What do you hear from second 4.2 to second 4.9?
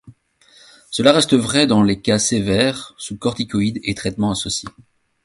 associés.